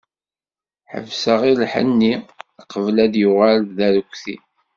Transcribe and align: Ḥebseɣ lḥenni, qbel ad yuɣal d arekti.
Ḥebseɣ 0.91 1.41
lḥenni, 1.59 2.13
qbel 2.71 2.97
ad 3.05 3.13
yuɣal 3.21 3.59
d 3.75 3.77
arekti. 3.87 4.37